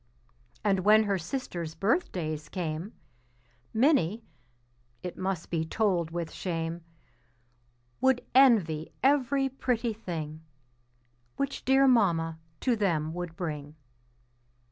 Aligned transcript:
And 0.63 0.79
when 0.79 1.03
her 1.03 1.19
sisters' 1.19 1.75
birthdays 1.75 2.49
came 2.49 2.93
Minnie 3.71 4.23
(it 5.03 5.15
must 5.15 5.51
be 5.51 5.63
told 5.63 6.09
with 6.09 6.31
shame) 6.33 6.83
Would 8.01 8.25
envy 8.33 8.93
every 9.03 9.47
pretty 9.47 9.93
thing 9.93 10.41
Which 11.35 11.63
dear 11.65 11.87
Mamma 11.87 12.39
to 12.61 12.75
them 12.75 13.13
would 13.13 13.35
bring. 13.35 13.75